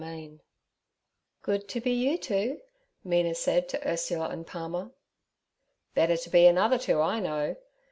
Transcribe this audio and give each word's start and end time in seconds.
Chapter 0.01 0.19
12 1.43 1.43
'GOOD 1.43 1.67
to 1.67 1.79
be 1.81 1.91
you 1.91 2.17
two' 2.17 2.59
Mina 3.03 3.35
said 3.35 3.69
to 3.69 3.87
Ursula 3.87 4.29
and 4.29 4.47
Palmer. 4.47 4.89
'Better 5.93 6.17
to 6.17 6.29
be 6.31 6.47
another 6.47 6.79
two 6.79 6.99
I 6.99 7.19
know.' 7.19 7.55